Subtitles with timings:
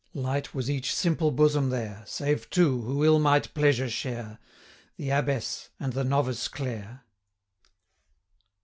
[0.15, 4.39] Light was each simple bosom there, Save two, who ill might pleasure share,
[4.97, 7.03] The Abbess, and the Novice Clare.